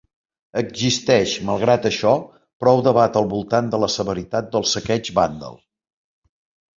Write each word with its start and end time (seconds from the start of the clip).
Existeix, 0.59 1.33
malgrat 1.49 1.83
això, 1.89 2.13
prou 2.63 2.81
debat 2.87 3.19
al 3.21 3.27
voltant 3.33 3.67
de 3.75 3.81
la 3.83 3.91
severitat 3.97 4.49
del 4.57 4.65
saqueig 4.73 5.13
vàndal. 5.21 5.61